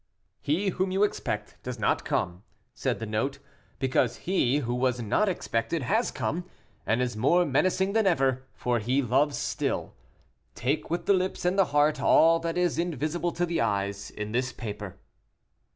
"He 0.41 0.69
whom 0.69 0.89
you 0.89 1.03
expect 1.03 1.61
does 1.61 1.77
not 1.77 2.03
come," 2.03 2.41
said 2.73 2.97
the 2.97 3.05
note, 3.05 3.37
"because 3.77 4.15
he 4.25 4.57
who 4.57 4.73
was 4.73 4.99
not 4.99 5.29
expected 5.29 5.83
has 5.83 6.09
come, 6.09 6.49
and 6.87 7.03
is 7.03 7.15
more 7.15 7.45
menacing 7.45 7.93
than 7.93 8.07
ever, 8.07 8.47
for 8.55 8.79
he 8.79 9.03
loves 9.03 9.37
still. 9.37 9.93
Take 10.55 10.89
with 10.89 11.05
the 11.05 11.13
lips 11.13 11.45
and 11.45 11.55
the 11.55 11.65
heart 11.65 12.01
all 12.01 12.39
that 12.39 12.57
is 12.57 12.79
invisible 12.79 13.31
to 13.33 13.45
the 13.45 13.61
eyes 13.61 14.09
in 14.09 14.31
this 14.31 14.51
paper." 14.51 14.97